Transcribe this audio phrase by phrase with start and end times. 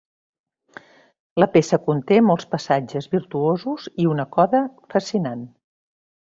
[1.43, 5.49] La peça conté molts passatges virtuosos i una coda fascinant.